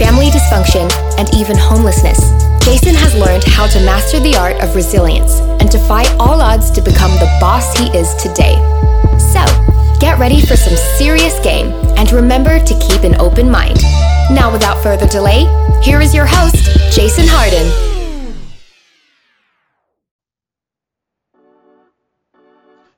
family 0.00 0.30
dysfunction, 0.30 0.90
and 1.18 1.28
even 1.34 1.58
homelessness, 1.58 2.32
Jason 2.64 2.94
has 2.94 3.14
learned 3.14 3.44
how 3.44 3.66
to 3.66 3.78
master 3.84 4.18
the 4.18 4.34
art 4.34 4.56
of 4.64 4.74
resilience 4.74 5.40
and 5.60 5.70
defy 5.70 6.04
all 6.16 6.40
odds 6.40 6.70
to 6.70 6.80
become 6.80 7.10
the 7.20 7.28
boss 7.38 7.76
he 7.78 7.88
is 7.94 8.14
today. 8.14 8.56
So, 9.20 9.44
get 10.00 10.18
ready 10.18 10.40
for 10.40 10.56
some 10.56 10.76
serious 10.96 11.38
game 11.40 11.72
and 11.98 12.10
remember 12.12 12.58
to 12.58 12.78
keep 12.88 13.02
an 13.02 13.20
open 13.20 13.50
mind. 13.50 13.82
Now, 14.32 14.50
without 14.50 14.82
further 14.82 15.06
delay, 15.06 15.44
here 15.82 16.00
is 16.00 16.14
your 16.14 16.26
host, 16.26 16.96
Jason 16.96 17.26
Hardin. 17.28 17.89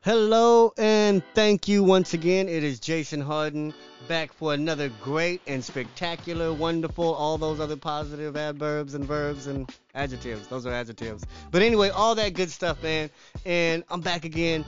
Hello 0.04 0.72
and 0.78 1.22
thank 1.32 1.68
you 1.68 1.84
once 1.84 2.12
again. 2.12 2.48
It 2.48 2.64
is 2.64 2.80
Jason 2.80 3.20
Hardin 3.20 3.72
back 4.08 4.32
for 4.32 4.52
another 4.52 4.90
great 5.00 5.40
and 5.46 5.64
spectacular, 5.64 6.52
wonderful, 6.52 7.14
all 7.14 7.38
those 7.38 7.60
other 7.60 7.76
positive 7.76 8.36
adverbs 8.36 8.94
and 8.94 9.04
verbs 9.04 9.46
and 9.46 9.72
adjectives. 9.94 10.48
Those 10.48 10.66
are 10.66 10.72
adjectives. 10.72 11.24
But 11.52 11.62
anyway, 11.62 11.90
all 11.90 12.16
that 12.16 12.34
good 12.34 12.50
stuff, 12.50 12.82
man. 12.82 13.10
And 13.46 13.84
I'm 13.90 14.00
back 14.00 14.24
again. 14.24 14.64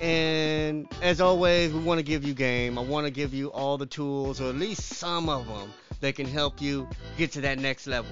And 0.00 0.88
as 1.02 1.20
always, 1.20 1.72
we 1.72 1.78
want 1.78 2.00
to 2.00 2.04
give 2.04 2.24
you 2.24 2.34
game. 2.34 2.80
I 2.80 2.82
want 2.82 3.06
to 3.06 3.12
give 3.12 3.32
you 3.32 3.52
all 3.52 3.78
the 3.78 3.86
tools, 3.86 4.40
or 4.40 4.48
at 4.48 4.56
least 4.56 4.82
some 4.82 5.28
of 5.28 5.46
them, 5.46 5.72
that 6.00 6.16
can 6.16 6.26
help 6.26 6.60
you 6.60 6.88
get 7.16 7.30
to 7.32 7.42
that 7.42 7.60
next 7.60 7.86
level 7.86 8.10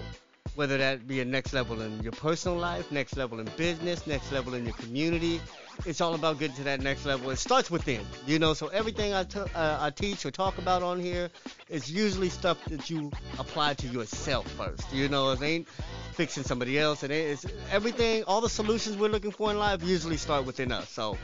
whether 0.57 0.79
that 0.79 1.07
be 1.07 1.21
a 1.21 1.25
next 1.25 1.53
level 1.53 1.81
in 1.83 2.03
your 2.03 2.13
personal 2.13 2.57
life, 2.57 2.91
next 2.91 3.17
level 3.17 3.39
in 3.41 3.49
business, 3.57 4.07
next 4.07 4.33
level 4.33 4.55
in 4.55 4.65
your 4.65 4.75
community. 4.75 5.41
It's 5.85 6.01
all 6.01 6.15
about 6.15 6.39
getting 6.39 6.57
to 6.57 6.65
that 6.65 6.81
next 6.81 7.05
level. 7.05 7.31
It 7.31 7.37
starts 7.37 7.71
within, 7.71 8.01
you 8.27 8.39
know. 8.39 8.55
So 8.55 8.69
everything 8.69 9.13
I, 9.13 9.25
t- 9.25 9.39
uh, 9.39 9.79
I 9.81 9.91
teach 9.91 10.25
or 10.25 10.31
talk 10.31 10.57
about 10.57 10.83
on 10.83 10.99
here 10.99 11.31
is 11.69 11.91
usually 11.91 12.31
stuff 12.31 12.65
that 12.67 12.89
you 12.89 13.13
apply 13.39 13.75
to 13.75 13.87
yourself 13.87 14.51
first. 14.53 14.91
You 14.93 15.09
know, 15.09 15.31
it 15.33 15.43
ain't 15.43 15.69
fixing 16.13 16.43
somebody 16.43 16.79
else. 16.79 17.03
It 17.03 17.11
ain't. 17.11 17.31
It's 17.33 17.47
everything. 17.71 18.25
All 18.25 18.41
the 18.41 18.49
solutions 18.49 18.97
we're 18.97 19.11
looking 19.11 19.33
for 19.33 19.51
in 19.51 19.59
life 19.59 19.83
usually 19.85 20.17
start 20.17 20.47
within 20.47 20.73
us. 20.73 20.89
So 20.89 21.19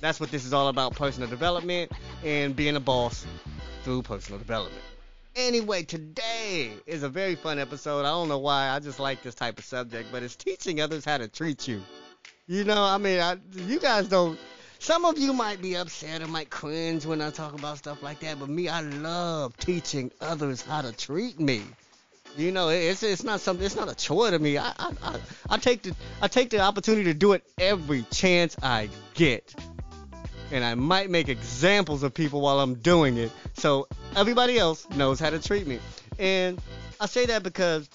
that's 0.00 0.20
what 0.20 0.30
this 0.30 0.44
is 0.44 0.52
all 0.52 0.68
about: 0.68 0.94
personal 0.94 1.28
development 1.30 1.90
and 2.22 2.54
being 2.54 2.76
a 2.76 2.80
boss 2.80 3.24
through 3.82 4.02
personal 4.02 4.38
development. 4.38 4.82
Anyway, 5.36 5.84
today 5.84 6.37
is 6.48 7.02
a 7.02 7.08
very 7.08 7.34
fun 7.34 7.58
episode. 7.58 8.00
I 8.00 8.10
don't 8.10 8.28
know 8.28 8.38
why. 8.38 8.70
I 8.70 8.78
just 8.78 8.98
like 8.98 9.22
this 9.22 9.34
type 9.34 9.58
of 9.58 9.64
subject, 9.64 10.08
but 10.10 10.22
it's 10.22 10.36
teaching 10.36 10.80
others 10.80 11.04
how 11.04 11.18
to 11.18 11.28
treat 11.28 11.68
you. 11.68 11.82
You 12.46 12.64
know, 12.64 12.82
I 12.82 12.96
mean, 12.98 13.20
I, 13.20 13.36
you 13.54 13.78
guys 13.78 14.08
don't. 14.08 14.38
Some 14.78 15.04
of 15.04 15.18
you 15.18 15.32
might 15.32 15.60
be 15.60 15.76
upset 15.76 16.22
or 16.22 16.28
might 16.28 16.50
cringe 16.50 17.04
when 17.04 17.20
I 17.20 17.30
talk 17.30 17.52
about 17.52 17.78
stuff 17.78 18.02
like 18.02 18.20
that, 18.20 18.38
but 18.38 18.48
me, 18.48 18.68
I 18.68 18.80
love 18.80 19.56
teaching 19.56 20.10
others 20.20 20.62
how 20.62 20.82
to 20.82 20.92
treat 20.92 21.38
me. 21.38 21.62
You 22.36 22.52
know, 22.52 22.68
it's 22.68 23.02
it's 23.02 23.24
not 23.24 23.40
something. 23.40 23.66
It's 23.66 23.76
not 23.76 23.90
a 23.90 23.94
chore 23.94 24.30
to 24.30 24.38
me. 24.38 24.56
I 24.56 24.72
I, 24.78 24.92
I, 25.02 25.20
I 25.50 25.56
take 25.58 25.82
the 25.82 25.94
I 26.22 26.28
take 26.28 26.50
the 26.50 26.60
opportunity 26.60 27.04
to 27.04 27.14
do 27.14 27.32
it 27.32 27.44
every 27.58 28.02
chance 28.10 28.56
I 28.62 28.88
get 29.14 29.54
and 30.50 30.64
I 30.64 30.74
might 30.74 31.10
make 31.10 31.28
examples 31.28 32.02
of 32.02 32.14
people 32.14 32.40
while 32.40 32.60
I'm 32.60 32.76
doing 32.76 33.18
it 33.18 33.30
so 33.54 33.86
everybody 34.16 34.58
else 34.58 34.88
knows 34.90 35.20
how 35.20 35.30
to 35.30 35.38
treat 35.38 35.66
me. 35.66 35.78
And 36.18 36.60
I 37.00 37.06
say 37.06 37.26
that 37.26 37.42
because, 37.42 37.88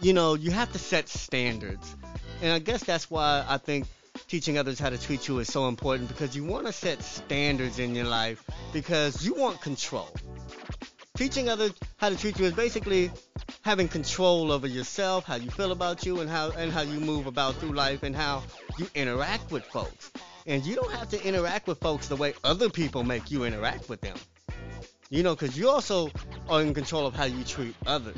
you 0.00 0.12
know, 0.12 0.34
you 0.34 0.50
have 0.50 0.72
to 0.72 0.78
set 0.78 1.08
standards. 1.08 1.96
And 2.40 2.52
I 2.52 2.58
guess 2.58 2.84
that's 2.84 3.10
why 3.10 3.44
I 3.48 3.58
think 3.58 3.86
teaching 4.28 4.58
others 4.58 4.78
how 4.78 4.90
to 4.90 4.98
treat 4.98 5.28
you 5.28 5.38
is 5.38 5.50
so 5.50 5.68
important 5.68 6.08
because 6.08 6.34
you 6.36 6.44
want 6.44 6.66
to 6.66 6.72
set 6.72 7.02
standards 7.02 7.78
in 7.78 7.94
your 7.94 8.06
life 8.06 8.44
because 8.72 9.24
you 9.24 9.34
want 9.34 9.60
control. 9.60 10.08
Teaching 11.16 11.48
others 11.48 11.72
how 11.98 12.08
to 12.08 12.16
treat 12.16 12.38
you 12.38 12.46
is 12.46 12.52
basically 12.52 13.10
having 13.62 13.88
control 13.88 14.50
over 14.50 14.66
yourself, 14.66 15.24
how 15.24 15.36
you 15.36 15.50
feel 15.50 15.72
about 15.72 16.04
you, 16.04 16.20
and 16.20 16.30
how 16.30 16.50
and 16.50 16.72
how 16.72 16.80
you 16.80 16.98
move 17.00 17.26
about 17.26 17.54
through 17.56 17.72
life, 17.72 18.02
and 18.02 18.16
how 18.16 18.42
you 18.78 18.88
interact 18.94 19.50
with 19.50 19.64
folks. 19.64 20.10
And 20.46 20.64
you 20.64 20.74
don't 20.74 20.90
have 20.92 21.10
to 21.10 21.24
interact 21.24 21.68
with 21.68 21.78
folks 21.78 22.08
the 22.08 22.16
way 22.16 22.34
other 22.42 22.70
people 22.70 23.04
make 23.04 23.30
you 23.30 23.44
interact 23.44 23.88
with 23.88 24.00
them. 24.00 24.16
You 25.12 25.22
know, 25.22 25.34
because 25.34 25.58
you 25.58 25.68
also 25.68 26.10
are 26.48 26.62
in 26.62 26.72
control 26.72 27.06
of 27.06 27.14
how 27.14 27.24
you 27.24 27.44
treat 27.44 27.74
others. 27.84 28.16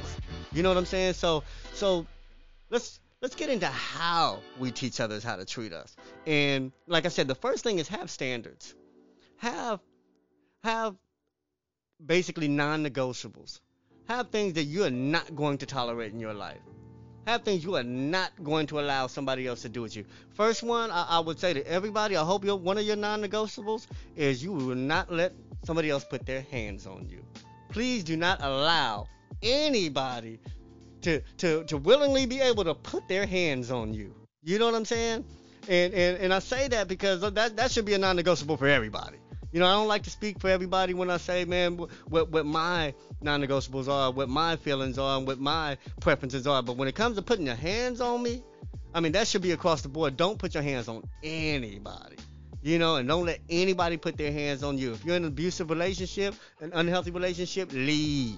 You 0.53 0.63
know 0.63 0.69
what 0.69 0.79
I'm 0.79 0.87
saying? 0.87 1.15
So, 1.15 1.43
so 1.73 2.07
let's 2.71 3.01
let's 3.21 3.35
get 3.35 3.51
into 3.51 3.67
how 3.67 4.39
we 4.61 4.71
teach 4.71 5.01
others 5.01 5.25
how 5.25 5.35
to 5.35 5.45
treat 5.45 5.73
us. 5.73 5.97
And 6.25 6.71
like 6.87 7.05
I 7.05 7.09
said, 7.09 7.27
the 7.27 7.35
first 7.35 7.65
thing 7.65 7.81
is 7.81 7.89
have 7.89 8.11
standards. 8.11 8.77
Have 9.39 9.81
have 10.63 10.95
basically 12.07 12.47
non-negotiables. 12.47 13.59
Have 14.07 14.31
things 14.31 14.53
that 14.53 14.63
you 14.63 14.85
are 14.85 14.91
not 14.91 15.35
going 15.35 15.59
to 15.59 15.67
tolerate 15.67 16.13
in 16.13 16.21
your 16.21 16.35
life 16.35 16.63
have 17.27 17.43
things 17.43 17.65
you 17.65 17.77
are 17.77 17.83
not 17.83 18.33
going 18.43 18.67
to 18.69 18.81
allow 18.81 19.07
somebody 19.07 19.47
else 19.47 19.63
to 19.63 19.69
do 19.69 19.83
with 19.83 19.97
you. 19.97 20.05
First 20.35 20.63
one, 20.63 20.91
I, 20.91 21.07
I 21.11 21.19
would 21.21 21.39
say 21.39 21.55
to 21.55 21.67
everybody, 21.67 22.17
I 22.17 22.25
hope 22.25 22.45
one 22.45 22.79
of 22.79 22.85
your 22.85 22.97
non-negotiables 22.97 23.87
is 24.17 24.43
you 24.43 24.53
will 24.53 24.75
not 24.75 25.13
let 25.13 25.33
somebody 25.65 25.91
else 25.91 26.05
put 26.05 26.27
their 26.27 26.43
hands 26.43 26.87
on 26.87 27.09
you. 27.09 27.25
Please 27.71 28.05
do 28.05 28.17
not 28.17 28.41
allow 28.43 29.09
anybody 29.43 30.39
to 31.03 31.21
to 31.39 31.65
to 31.65 31.77
willingly 31.77 32.27
be 32.27 32.41
able 32.41 32.65
to 32.65 32.75
put 32.75 33.07
their 33.09 33.27
hands 33.27 33.71
on 33.71 33.95
you. 33.95 34.15
You 34.43 34.59
know 34.59 34.67
what 34.67 34.75
I'm 34.75 34.85
saying? 34.85 35.25
And 35.69 35.95
and, 35.95 36.19
and 36.19 36.35
I 36.35 36.39
say 36.39 36.69
that 36.69 36.89
because 36.89 37.21
that 37.21 37.57
that 37.57 37.71
should 37.71 37.85
be 37.85 37.95
a 37.95 37.99
non-negotiable 37.99 38.57
for 38.57 38.69
everybody. 38.69 39.19
You 39.55 39.61
know, 39.61 39.67
I 39.67 39.75
don't 39.75 39.87
like 39.87 40.03
to 40.03 40.11
speak 40.11 40.41
for 40.41 40.49
everybody 40.51 40.95
when 40.95 41.11
I 41.11 41.17
say, 41.17 41.45
man, 41.45 41.79
what 42.09 42.29
what 42.29 42.45
my 42.45 42.93
non-negotiables 43.21 43.87
are, 43.87 44.11
what 44.11 44.29
my 44.29 44.57
feelings 44.57 44.99
are, 44.99 45.17
and 45.17 45.29
what 45.29 45.39
my 45.39 45.79
preferences 46.01 46.49
are. 46.49 46.61
But 46.61 46.77
when 46.77 46.89
it 46.89 46.97
comes 46.97 47.15
to 47.19 47.23
putting 47.23 47.47
your 47.47 47.55
hands 47.55 48.01
on 48.01 48.21
me, 48.21 48.43
I 48.93 48.99
mean, 48.99 49.13
that 49.13 49.29
should 49.29 49.43
be 49.43 49.53
across 49.53 49.83
the 49.83 49.89
board. 49.89 50.17
Don't 50.17 50.41
put 50.41 50.55
your 50.55 50.65
hands 50.65 50.89
on 50.89 51.05
anybody. 51.23 52.17
You 52.63 52.81
know, 52.81 52.97
and 52.97 53.07
don't 53.07 53.27
let 53.27 53.39
anybody 53.49 53.97
put 53.97 54.17
their 54.17 54.33
hands 54.33 54.65
on 54.65 54.77
you. 54.77 54.95
If 54.95 55.05
you're 55.05 55.15
in 55.15 55.23
an 55.23 55.29
abusive 55.29 55.71
relationship, 55.71 56.35
an 56.61 56.73
unhealthy 56.75 57.13
relationship, 57.13 57.71
leave. 57.73 58.37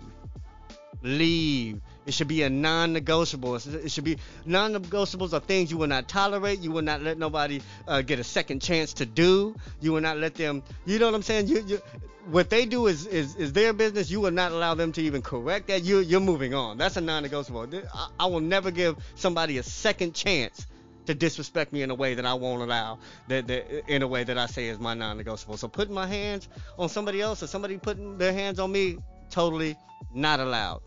Leave. 1.03 1.81
It 2.07 2.15
should 2.15 2.29
be 2.29 2.43
a 2.43 2.51
non-negotiable. 2.51 3.57
It 3.57 3.91
should 3.91 4.05
be 4.05 4.19
non-negotiables 4.45 5.33
are 5.33 5.41
things 5.41 5.71
you 5.71 5.77
will 5.77 5.89
not 5.89 6.09
tolerate. 6.09 6.61
You 6.61 6.71
will 6.71 6.83
not 6.83 7.03
let 7.03 7.19
nobody 7.19 7.61
uh, 7.87 8.03
get 8.03 8.19
a 8.19 8.25
second 8.25 8.63
chance 8.63 8.95
to 8.95 9.07
do. 9.07 9.55
You 9.81 9.93
will 9.93 10.01
not 10.01 10.17
let 10.17 10.35
them. 10.35 10.63
You 10.85 10.99
know 10.99 11.07
what 11.07 11.15
I'm 11.15 11.23
saying? 11.23 11.49
You, 11.49 11.65
you, 11.67 11.83
what 12.27 12.51
they 12.51 12.67
do 12.67 12.87
is, 12.87 13.07
is 13.07 13.37
is 13.37 13.53
their 13.53 13.73
business. 13.73 14.11
You 14.11 14.21
will 14.21 14.31
not 14.31 14.53
allow 14.53 14.75
them 14.75 14.93
to 14.93 15.03
even 15.03 15.23
correct 15.23 15.69
that. 15.69 15.83
You 15.85 15.99
you're 15.99 16.21
moving 16.21 16.55
on. 16.55 16.79
That's 16.79 16.97
a 16.97 17.01
non-negotiable. 17.01 17.69
I, 17.93 18.09
I 18.21 18.27
will 18.27 18.41
never 18.41 18.71
give 18.71 18.97
somebody 19.15 19.59
a 19.59 19.63
second 19.63 20.15
chance 20.15 20.67
to 21.07 21.15
disrespect 21.15 21.73
me 21.73 21.83
in 21.83 21.91
a 21.91 21.95
way 21.95 22.15
that 22.15 22.27
I 22.27 22.35
won't 22.35 22.63
allow, 22.63 22.99
that, 23.29 23.47
that, 23.47 23.89
in 23.89 24.03
a 24.03 24.09
way 24.09 24.25
that 24.25 24.37
I 24.37 24.47
say 24.47 24.67
is 24.67 24.79
my 24.79 24.95
non-negotiable. 24.95 25.57
So 25.57 25.69
putting 25.69 25.95
my 25.95 26.07
hands 26.07 26.49
on 26.79 26.89
somebody 26.89 27.21
else 27.21 27.43
or 27.43 27.47
somebody 27.47 27.79
putting 27.79 28.19
their 28.19 28.33
hands 28.33 28.59
on 28.59 28.73
me, 28.73 28.99
totally 29.31 29.77
not 30.15 30.41
allowed 30.41 30.83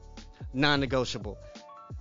non 0.53 0.79
negotiable. 0.79 1.37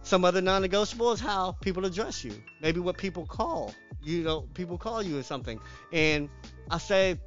Some 0.02 0.24
other 0.24 0.40
non 0.40 0.62
negotiable 0.62 1.12
is 1.12 1.20
how 1.20 1.52
people 1.52 1.84
address 1.84 2.24
you. 2.24 2.32
Maybe 2.60 2.80
what 2.80 2.96
people 2.96 3.26
call. 3.26 3.74
You 4.02 4.22
know, 4.22 4.42
people 4.54 4.78
call 4.78 5.02
you 5.02 5.18
or 5.18 5.22
something. 5.22 5.60
And 5.92 6.28
I 6.70 6.78
say 6.78 7.18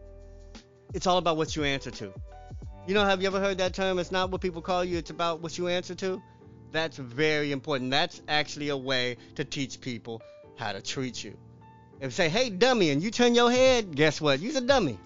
it's 0.94 1.08
all 1.08 1.18
about 1.18 1.38
what 1.38 1.56
you 1.56 1.63
answer 1.63 1.92
to. 1.92 2.13
You 2.88 2.94
know, 2.96 3.06
have 3.06 3.22
you 3.22 3.28
ever 3.28 3.40
heard 3.40 3.60
that 3.60 3.74
term? 3.74 4.00
It's 4.00 4.12
not 4.12 4.31
what 4.31 4.42
people 4.42 4.62
call 4.62 4.84
you, 4.84 4.98
it's 4.98 5.12
about 5.12 5.42
what 5.42 5.58
you 5.58 5.68
answer 5.68 5.96
to. 5.96 6.22
That's 6.72 6.98
very 6.98 7.52
important. 7.52 7.92
That's 7.92 8.22
actually 8.28 8.69
a 8.69 8.78
way 8.78 9.18
to 9.36 9.44
teach 9.44 9.81
people 9.81 10.22
how 10.58 10.72
to 10.72 10.81
treat 10.81 11.24
you. 11.24 11.38
If 12.00 12.13
say, 12.13 12.30
hey, 12.30 12.50
dummy, 12.50 12.90
and 12.90 13.04
you 13.04 13.12
turn 13.12 13.36
your 13.36 13.52
head, 13.52 13.96
guess 13.96 14.19
what? 14.19 14.40
You're 14.40 14.58
a 14.58 14.62
dummy. 14.62 14.98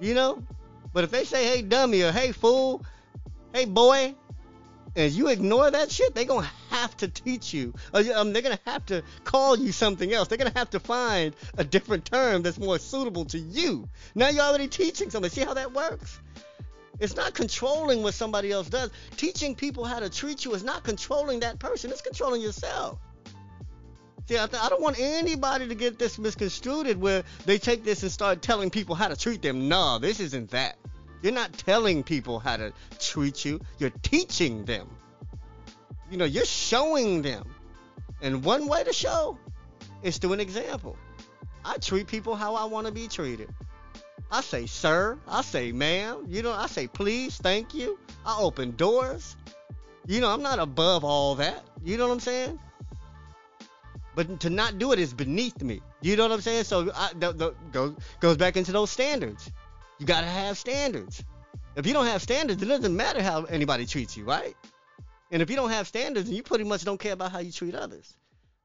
You 0.00 0.14
know? 0.14 0.42
But 0.92 1.04
if 1.04 1.10
they 1.12 1.24
say, 1.24 1.44
hey, 1.44 1.62
dummy, 1.62 2.02
or 2.02 2.10
hey, 2.10 2.32
fool, 2.32 2.84
hey, 3.52 3.64
boy, 3.64 4.14
and 4.96 5.12
you 5.12 5.28
ignore 5.28 5.70
that 5.70 5.90
shit, 5.90 6.14
they're 6.14 6.24
gonna 6.24 6.50
have 6.70 6.96
to 6.98 7.08
teach 7.08 7.54
you. 7.54 7.72
Um, 7.92 8.32
they're 8.32 8.42
gonna 8.42 8.58
have 8.66 8.84
to 8.86 9.02
call 9.24 9.56
you 9.56 9.72
something 9.72 10.12
else. 10.12 10.28
They're 10.28 10.38
gonna 10.38 10.52
have 10.56 10.70
to 10.70 10.80
find 10.80 11.34
a 11.56 11.64
different 11.64 12.04
term 12.04 12.42
that's 12.42 12.58
more 12.58 12.78
suitable 12.78 13.24
to 13.26 13.38
you. 13.38 13.88
Now 14.14 14.28
you're 14.28 14.42
already 14.42 14.68
teaching 14.68 15.10
something. 15.10 15.30
See 15.30 15.42
how 15.42 15.54
that 15.54 15.72
works? 15.72 16.20
It's 16.98 17.16
not 17.16 17.34
controlling 17.34 18.02
what 18.02 18.14
somebody 18.14 18.52
else 18.52 18.68
does. 18.68 18.90
Teaching 19.16 19.54
people 19.54 19.84
how 19.84 20.00
to 20.00 20.10
treat 20.10 20.44
you 20.44 20.52
is 20.54 20.62
not 20.62 20.82
controlling 20.82 21.40
that 21.40 21.58
person. 21.58 21.90
It's 21.90 22.02
controlling 22.02 22.42
yourself. 22.42 22.98
See, 24.28 24.38
I, 24.38 24.46
th- 24.46 24.62
I 24.62 24.68
don't 24.68 24.82
want 24.82 24.98
anybody 24.98 25.66
to 25.66 25.74
get 25.74 25.98
this 25.98 26.18
misconstrued 26.18 27.00
where 27.00 27.24
they 27.46 27.58
take 27.58 27.84
this 27.84 28.02
and 28.02 28.12
start 28.12 28.42
telling 28.42 28.70
people 28.70 28.94
how 28.94 29.08
to 29.08 29.16
treat 29.16 29.40
them. 29.40 29.68
No, 29.68 29.98
this 29.98 30.20
isn't 30.20 30.50
that. 30.50 30.76
You're 31.22 31.32
not 31.32 31.52
telling 31.52 32.02
people 32.02 32.38
how 32.38 32.56
to 32.56 32.72
treat 32.98 33.44
you. 33.44 33.60
You're 33.78 33.92
teaching 34.02 34.64
them. 34.64 34.88
You 36.10 36.16
know, 36.16 36.24
you're 36.24 36.44
showing 36.44 37.22
them. 37.22 37.48
And 38.22 38.44
one 38.44 38.66
way 38.66 38.84
to 38.84 38.92
show 38.92 39.38
is 40.02 40.18
through 40.18 40.34
an 40.34 40.40
example. 40.40 40.96
I 41.64 41.76
treat 41.76 42.06
people 42.06 42.34
how 42.34 42.54
I 42.54 42.64
want 42.64 42.86
to 42.86 42.92
be 42.92 43.06
treated. 43.06 43.48
I 44.32 44.42
say 44.42 44.66
sir, 44.66 45.18
I 45.26 45.42
say 45.42 45.72
ma'am, 45.72 46.26
you 46.28 46.42
know, 46.42 46.52
I 46.52 46.66
say 46.66 46.86
please, 46.86 47.36
thank 47.36 47.74
you. 47.74 47.98
I 48.24 48.38
open 48.38 48.76
doors. 48.76 49.36
You 50.06 50.20
know, 50.20 50.30
I'm 50.30 50.42
not 50.42 50.58
above 50.58 51.04
all 51.04 51.34
that. 51.36 51.64
You 51.84 51.96
know 51.96 52.06
what 52.06 52.14
I'm 52.14 52.20
saying? 52.20 52.58
But 54.14 54.40
to 54.40 54.50
not 54.50 54.78
do 54.78 54.92
it 54.92 54.98
is 54.98 55.12
beneath 55.14 55.62
me. 55.62 55.80
You 56.00 56.16
know 56.16 56.24
what 56.24 56.32
I'm 56.32 56.40
saying? 56.40 56.64
So 56.64 56.90
I, 56.94 57.10
the, 57.18 57.32
the, 57.32 57.54
goes 57.72 57.94
goes 58.20 58.36
back 58.36 58.56
into 58.56 58.72
those 58.72 58.90
standards. 58.90 59.50
You 60.00 60.06
gotta 60.06 60.26
have 60.26 60.56
standards. 60.56 61.22
If 61.76 61.86
you 61.86 61.92
don't 61.92 62.06
have 62.06 62.22
standards, 62.22 62.62
it 62.62 62.66
doesn't 62.66 62.96
matter 62.96 63.22
how 63.22 63.44
anybody 63.44 63.84
treats 63.84 64.16
you, 64.16 64.24
right? 64.24 64.56
And 65.30 65.42
if 65.42 65.50
you 65.50 65.56
don't 65.56 65.70
have 65.70 65.86
standards, 65.86 66.26
then 66.26 66.34
you 66.34 66.42
pretty 66.42 66.64
much 66.64 66.84
don't 66.84 66.98
care 66.98 67.12
about 67.12 67.32
how 67.32 67.40
you 67.40 67.52
treat 67.52 67.74
others. 67.74 68.16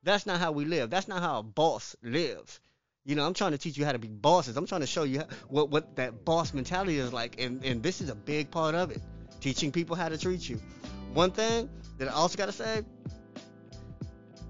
That's 0.03 0.25
not 0.25 0.39
how 0.39 0.53
we 0.53 0.63
live. 0.63 0.89
That's 0.89 1.09
not 1.09 1.21
how 1.21 1.39
a 1.39 1.43
boss 1.43 1.93
lives. 2.01 2.61
You 3.03 3.15
know, 3.15 3.25
I'm 3.25 3.33
trying 3.33 3.51
to 3.51 3.57
teach 3.57 3.77
you 3.77 3.83
how 3.83 3.91
to 3.91 3.99
be 3.99 4.07
bosses. 4.07 4.55
I'm 4.55 4.65
trying 4.65 4.81
to 4.81 4.87
show 4.87 5.03
you 5.03 5.19
how, 5.19 5.27
what 5.49 5.69
what 5.69 5.97
that 5.97 6.23
boss 6.23 6.53
mentality 6.53 6.97
is 6.99 7.11
like, 7.11 7.39
and 7.39 7.63
and 7.65 7.83
this 7.83 7.99
is 7.99 8.09
a 8.09 8.15
big 8.15 8.49
part 8.49 8.73
of 8.73 8.91
it. 8.91 9.01
Teaching 9.41 9.73
people 9.73 9.97
how 9.97 10.07
to 10.07 10.17
treat 10.17 10.47
you. 10.47 10.61
One 11.13 11.31
thing 11.31 11.69
that 11.97 12.07
I 12.07 12.11
also 12.13 12.37
gotta 12.37 12.53
say, 12.53 12.81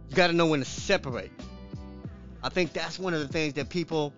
you 0.09 0.15
gotta 0.15 0.33
know 0.33 0.45
when 0.45 0.59
to 0.59 0.65
separate. 0.65 1.31
I 2.43 2.49
think 2.49 2.73
that's 2.73 2.99
one 2.99 3.15
of 3.15 3.21
the 3.21 3.27
things 3.27 3.55
that 3.55 3.69
people 3.69 4.13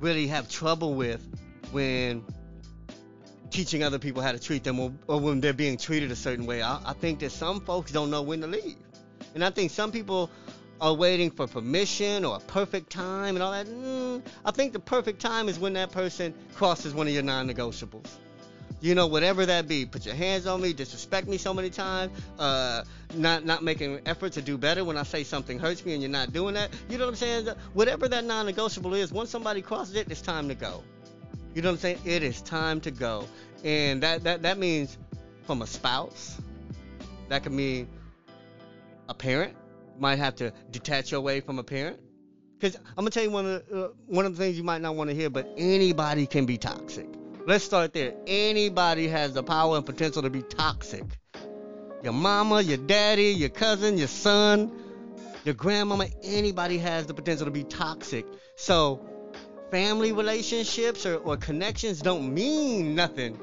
really 0.00 0.26
have 0.26 0.50
trouble 0.50 0.94
with 0.94 1.26
when 1.74 2.24
teaching 3.50 3.82
other 3.84 3.98
people 3.98 4.22
how 4.22 4.32
to 4.32 4.38
treat 4.38 4.64
them 4.64 4.80
or, 4.80 4.92
or 5.06 5.20
when 5.20 5.40
they're 5.40 5.52
being 5.52 5.76
treated 5.76 6.10
a 6.10 6.16
certain 6.16 6.46
way. 6.46 6.62
I, 6.62 6.80
I 6.84 6.92
think 6.92 7.20
that 7.20 7.30
some 7.30 7.60
folks 7.60 7.92
don't 7.92 8.10
know 8.10 8.22
when 8.22 8.40
to 8.40 8.46
leave. 8.46 8.76
And 9.34 9.44
I 9.44 9.50
think 9.50 9.70
some 9.70 9.92
people 9.92 10.30
are 10.80 10.94
waiting 10.94 11.30
for 11.30 11.46
permission 11.46 12.24
or 12.24 12.36
a 12.36 12.40
perfect 12.40 12.90
time 12.90 13.36
and 13.36 13.42
all 13.42 13.52
that. 13.52 13.66
Mm, 13.66 14.22
I 14.44 14.50
think 14.50 14.72
the 14.72 14.80
perfect 14.80 15.20
time 15.20 15.48
is 15.48 15.58
when 15.58 15.74
that 15.74 15.92
person 15.92 16.34
crosses 16.54 16.94
one 16.94 17.06
of 17.06 17.12
your 17.12 17.22
non 17.22 17.48
negotiables. 17.48 18.08
You 18.80 18.94
know, 18.94 19.06
whatever 19.06 19.46
that 19.46 19.66
be. 19.66 19.86
Put 19.86 20.04
your 20.04 20.14
hands 20.14 20.46
on 20.46 20.60
me, 20.60 20.72
disrespect 20.72 21.26
me 21.26 21.38
so 21.38 21.54
many 21.54 21.70
times, 21.70 22.12
uh, 22.38 22.84
not 23.14 23.44
not 23.44 23.62
making 23.62 23.94
an 23.94 24.00
effort 24.04 24.32
to 24.32 24.42
do 24.42 24.58
better 24.58 24.84
when 24.84 24.96
I 24.96 25.04
say 25.04 25.24
something 25.24 25.58
hurts 25.58 25.84
me 25.86 25.94
and 25.94 26.02
you're 26.02 26.10
not 26.10 26.32
doing 26.32 26.54
that. 26.54 26.70
You 26.90 26.98
know 26.98 27.04
what 27.04 27.10
I'm 27.12 27.16
saying? 27.16 27.48
Whatever 27.72 28.08
that 28.08 28.24
non 28.24 28.46
negotiable 28.46 28.94
is, 28.94 29.12
once 29.12 29.30
somebody 29.30 29.62
crosses 29.62 29.94
it, 29.94 30.10
it's 30.10 30.20
time 30.20 30.48
to 30.48 30.54
go. 30.54 30.82
You 31.54 31.62
know 31.62 31.68
what 31.68 31.74
I'm 31.74 31.80
saying? 31.80 31.98
It 32.04 32.22
is 32.22 32.42
time 32.42 32.80
to 32.82 32.90
go. 32.90 33.28
And 33.62 34.02
that, 34.02 34.24
that, 34.24 34.42
that 34.42 34.58
means 34.58 34.98
from 35.44 35.62
a 35.62 35.66
spouse, 35.66 36.40
that 37.28 37.42
could 37.42 37.52
mean 37.52 37.88
a 39.08 39.14
parent, 39.14 39.54
might 39.98 40.18
have 40.18 40.34
to 40.36 40.52
detach 40.70 41.12
your 41.12 41.20
way 41.20 41.40
from 41.40 41.58
a 41.58 41.62
parent. 41.62 42.00
Because 42.58 42.76
I'm 42.76 42.96
gonna 42.96 43.10
tell 43.10 43.22
you 43.22 43.30
one 43.30 43.46
of 43.46 43.68
the, 43.68 43.84
uh, 43.84 43.88
one 44.06 44.26
of 44.26 44.36
the 44.36 44.42
things 44.42 44.56
you 44.56 44.64
might 44.64 44.80
not 44.80 44.96
want 44.96 45.10
to 45.10 45.16
hear, 45.16 45.30
but 45.30 45.52
anybody 45.56 46.26
can 46.26 46.46
be 46.46 46.58
toxic. 46.58 47.06
Let's 47.46 47.64
start 47.64 47.92
there. 47.92 48.14
Anybody 48.26 49.06
has 49.08 49.34
the 49.34 49.42
power 49.42 49.76
and 49.76 49.84
potential 49.84 50.22
to 50.22 50.30
be 50.30 50.42
toxic. 50.42 51.04
Your 52.02 52.14
mama, 52.14 52.62
your 52.62 52.78
daddy, 52.78 53.32
your 53.32 53.50
cousin, 53.50 53.98
your 53.98 54.08
son, 54.08 54.72
your 55.44 55.54
grandmama, 55.54 56.06
anybody 56.22 56.78
has 56.78 57.06
the 57.06 57.14
potential 57.14 57.44
to 57.44 57.50
be 57.50 57.64
toxic. 57.64 58.26
So 58.56 59.06
family 59.70 60.12
relationships 60.12 61.06
or, 61.06 61.16
or 61.16 61.36
connections 61.36 62.00
don't 62.00 62.32
mean 62.32 62.94
nothing 62.94 63.38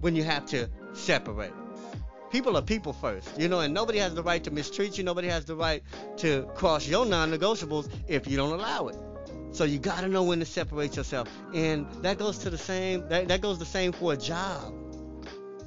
when 0.00 0.14
you 0.14 0.24
have 0.24 0.46
to 0.46 0.68
separate 0.92 1.52
people 2.30 2.56
are 2.56 2.62
people 2.62 2.92
first, 2.92 3.38
you 3.38 3.48
know, 3.48 3.60
and 3.60 3.72
nobody 3.72 3.98
has 3.98 4.14
the 4.14 4.22
right 4.22 4.42
to 4.44 4.50
mistreat 4.50 4.98
you. 4.98 5.04
Nobody 5.04 5.28
has 5.28 5.44
the 5.44 5.56
right 5.56 5.82
to 6.18 6.42
cross 6.54 6.86
your 6.86 7.06
non-negotiables 7.06 7.88
if 8.08 8.26
you 8.26 8.36
don't 8.36 8.52
allow 8.52 8.88
it. 8.88 8.96
So 9.52 9.64
you 9.64 9.78
got 9.78 10.00
to 10.00 10.08
know 10.08 10.22
when 10.22 10.40
to 10.40 10.44
separate 10.44 10.96
yourself, 10.96 11.28
and 11.54 11.90
that 12.02 12.18
goes 12.18 12.38
to 12.38 12.50
the 12.50 12.58
same. 12.58 13.08
That, 13.08 13.28
that 13.28 13.40
goes 13.40 13.58
the 13.58 13.64
same 13.64 13.92
for 13.92 14.12
a 14.12 14.16
job. 14.16 14.74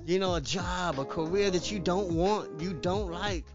You 0.05 0.19
know, 0.19 0.35
a 0.35 0.41
job, 0.41 0.99
a 0.99 1.05
career 1.05 1.49
that 1.49 1.71
you 1.71 1.79
don't 1.79 2.13
want, 2.13 2.61
you 2.61 2.73
don't 2.73 3.11
like. 3.11 3.45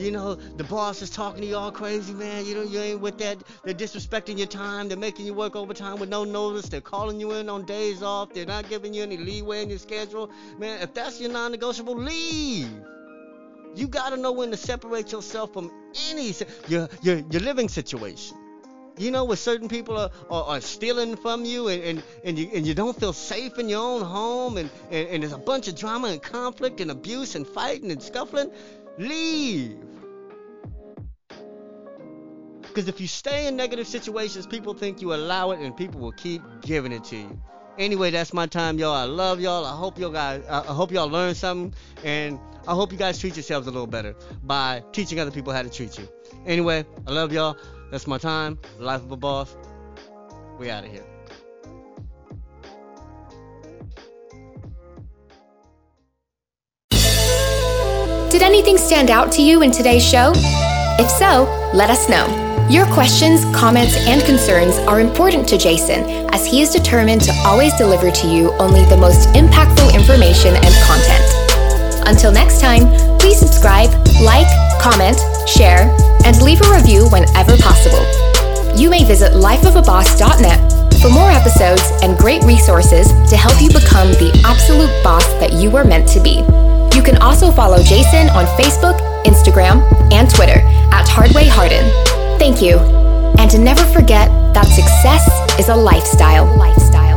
You 0.00 0.10
know, 0.10 0.34
the 0.34 0.64
boss 0.64 1.02
is 1.02 1.10
talking 1.10 1.42
to 1.42 1.46
you 1.46 1.56
all 1.56 1.70
crazy, 1.70 2.14
man. 2.14 2.46
You 2.46 2.54
know, 2.54 2.62
you 2.62 2.80
ain't 2.80 3.00
with 3.00 3.18
that. 3.18 3.36
They're 3.64 3.74
disrespecting 3.74 4.38
your 4.38 4.46
time. 4.46 4.88
They're 4.88 4.96
making 4.96 5.26
you 5.26 5.34
work 5.34 5.54
overtime 5.54 6.00
with 6.00 6.08
no 6.08 6.24
notice. 6.24 6.70
They're 6.70 6.80
calling 6.80 7.20
you 7.20 7.32
in 7.32 7.50
on 7.50 7.66
days 7.66 8.02
off. 8.02 8.32
They're 8.32 8.46
not 8.46 8.70
giving 8.70 8.94
you 8.94 9.02
any 9.02 9.18
leeway 9.18 9.62
in 9.62 9.68
your 9.68 9.78
schedule. 9.78 10.30
Man, 10.58 10.80
if 10.80 10.94
that's 10.94 11.20
your 11.20 11.30
non 11.30 11.52
negotiable, 11.52 11.96
leave. 11.96 12.70
You 13.74 13.88
got 13.88 14.10
to 14.10 14.16
know 14.16 14.32
when 14.32 14.50
to 14.52 14.56
separate 14.56 15.12
yourself 15.12 15.52
from 15.52 15.70
any 16.08 16.34
your, 16.66 16.88
your, 17.02 17.18
your 17.30 17.42
living 17.42 17.68
situation. 17.68 18.36
You 18.98 19.10
know, 19.10 19.24
where 19.24 19.36
certain 19.36 19.68
people 19.68 19.96
are, 19.96 20.10
are, 20.28 20.44
are, 20.44 20.60
stealing 20.60 21.16
from 21.16 21.44
you 21.46 21.68
and, 21.68 21.82
and, 21.82 22.02
and 22.22 22.38
you 22.38 22.50
and 22.52 22.66
you 22.66 22.74
don't 22.74 22.98
feel 22.98 23.14
safe 23.14 23.58
in 23.58 23.68
your 23.68 23.80
own 23.80 24.02
home 24.02 24.58
and, 24.58 24.68
and, 24.90 25.08
and 25.08 25.22
there's 25.22 25.32
a 25.32 25.38
bunch 25.38 25.68
of 25.68 25.76
drama 25.76 26.08
and 26.08 26.22
conflict 26.22 26.80
and 26.80 26.90
abuse 26.90 27.34
and 27.34 27.46
fighting 27.46 27.90
and 27.90 28.02
scuffling. 28.02 28.50
Leave. 29.00 29.78
Because 32.60 32.86
if 32.86 33.00
you 33.00 33.06
stay 33.06 33.46
in 33.46 33.56
negative 33.56 33.86
situations, 33.86 34.46
people 34.46 34.74
think 34.74 35.00
you 35.00 35.14
allow 35.14 35.52
it 35.52 35.60
and 35.60 35.74
people 35.74 36.00
will 36.00 36.12
keep 36.12 36.42
giving 36.60 36.92
it 36.92 37.02
to 37.04 37.16
you. 37.16 37.40
Anyway, 37.78 38.10
that's 38.10 38.34
my 38.34 38.46
time, 38.46 38.78
y'all. 38.78 38.94
I 38.94 39.04
love 39.04 39.40
y'all. 39.40 39.64
I 39.64 39.74
hope 39.74 39.98
y'all 39.98 40.10
guys 40.10 40.44
I 40.50 40.60
hope 40.74 40.92
y'all 40.92 41.08
learn 41.08 41.34
something 41.34 41.74
and 42.04 42.38
I 42.68 42.74
hope 42.74 42.92
you 42.92 42.98
guys 42.98 43.18
treat 43.18 43.36
yourselves 43.36 43.66
a 43.66 43.70
little 43.70 43.86
better 43.86 44.14
by 44.42 44.82
teaching 44.92 45.18
other 45.18 45.30
people 45.30 45.54
how 45.54 45.62
to 45.62 45.70
treat 45.70 45.98
you. 45.98 46.06
Anyway, 46.44 46.84
I 47.06 47.10
love 47.10 47.32
y'all. 47.32 47.56
That's 47.90 48.06
my 48.06 48.18
time. 48.18 48.58
Life 48.78 49.02
of 49.02 49.12
a 49.12 49.16
boss. 49.16 49.56
We 50.58 50.70
out 50.70 50.84
of 50.84 50.90
here. 50.90 51.06
Did 58.30 58.42
anything 58.42 58.78
stand 58.78 59.10
out 59.10 59.32
to 59.32 59.42
you 59.42 59.62
in 59.62 59.72
today's 59.72 60.08
show? 60.08 60.30
If 61.00 61.10
so, 61.10 61.50
let 61.74 61.90
us 61.90 62.08
know. 62.08 62.28
Your 62.70 62.86
questions, 62.86 63.44
comments, 63.52 63.96
and 64.06 64.22
concerns 64.22 64.76
are 64.86 65.00
important 65.00 65.48
to 65.48 65.58
Jason 65.58 66.04
as 66.32 66.46
he 66.46 66.62
is 66.62 66.70
determined 66.70 67.22
to 67.22 67.32
always 67.44 67.74
deliver 67.74 68.08
to 68.08 68.28
you 68.28 68.52
only 68.60 68.84
the 68.84 68.96
most 68.96 69.30
impactful 69.30 69.92
information 69.92 70.54
and 70.54 70.74
content. 70.86 72.06
Until 72.06 72.30
next 72.30 72.60
time, 72.60 72.86
please 73.18 73.36
subscribe, 73.36 73.90
like, 74.22 74.46
comment, 74.80 75.18
share, 75.48 75.90
and 76.24 76.40
leave 76.40 76.60
a 76.60 76.70
review 76.70 77.08
whenever 77.10 77.56
possible. 77.56 78.06
You 78.78 78.90
may 78.90 79.02
visit 79.02 79.32
lifeofaboss.net 79.32 81.02
for 81.02 81.10
more 81.10 81.32
episodes 81.32 81.82
and 82.04 82.16
great 82.16 82.44
resources 82.44 83.08
to 83.28 83.36
help 83.36 83.60
you 83.60 83.70
become 83.70 84.12
the 84.22 84.30
absolute 84.46 85.02
boss 85.02 85.26
that 85.40 85.52
you 85.52 85.68
were 85.68 85.82
meant 85.82 86.06
to 86.10 86.20
be. 86.20 86.44
You 87.00 87.06
can 87.06 87.22
also 87.22 87.50
follow 87.50 87.78
Jason 87.82 88.28
on 88.28 88.44
Facebook, 88.60 89.00
Instagram, 89.24 89.80
and 90.12 90.28
Twitter 90.28 90.60
at 90.92 91.08
Hardway 91.08 91.48
Hardin. 91.48 91.88
Thank 92.38 92.60
you. 92.60 92.76
And 93.38 93.50
to 93.52 93.58
never 93.58 93.86
forget 93.86 94.28
that 94.52 94.66
success 94.66 95.26
is 95.58 95.70
a 95.70 95.74
lifestyle. 95.74 96.44
lifestyle. 96.58 97.09